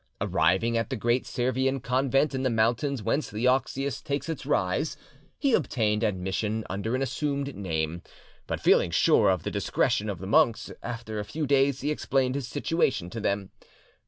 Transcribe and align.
Arriving 0.19 0.75
at 0.79 0.89
the 0.89 0.95
great 0.95 1.27
Servian 1.27 1.79
convent 1.79 2.33
in 2.33 2.41
the 2.41 2.49
mountains 2.49 3.03
whence 3.03 3.29
the 3.29 3.45
Axius 3.45 4.01
takes 4.01 4.29
its 4.29 4.47
rise, 4.47 4.97
he 5.37 5.53
obtained 5.53 6.01
admission 6.01 6.65
under 6.71 6.95
an 6.95 7.03
assumed 7.03 7.55
name. 7.55 8.01
But 8.47 8.59
feeling 8.61 8.89
sure 8.89 9.29
of 9.29 9.43
the 9.43 9.51
discretion 9.51 10.09
of 10.09 10.17
the 10.17 10.25
monks, 10.25 10.71
after 10.81 11.19
a 11.19 11.23
few 11.23 11.45
days 11.45 11.81
he 11.81 11.91
explained 11.91 12.33
his 12.33 12.47
situation 12.47 13.11
to 13.11 13.19
them. 13.19 13.51